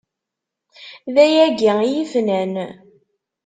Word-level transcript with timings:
D 1.13 1.15
ayagi 1.23 1.71
i 1.87 1.89
yi-fnan! 1.93 2.53